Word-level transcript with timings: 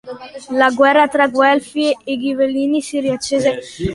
La 0.61 0.69
guerra 0.71 1.07
tra 1.07 1.27
Guelfi 1.27 1.95
e 2.03 2.17
Ghibellini 2.17 2.81
si 2.81 2.99
riaccese. 3.01 3.59